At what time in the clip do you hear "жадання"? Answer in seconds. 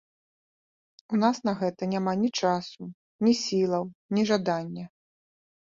4.33-4.85